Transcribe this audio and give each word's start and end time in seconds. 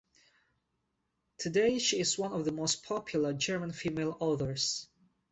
Today 1.37 1.77
she 1.77 1.99
is 1.99 2.17
one 2.17 2.33
of 2.33 2.43
the 2.43 2.51
most 2.51 2.81
popular 2.85 3.33
German 3.33 3.71
female 3.71 4.17
authors. 4.19 4.87